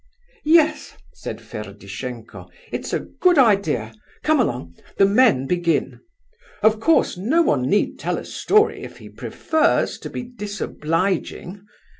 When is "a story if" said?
8.17-8.97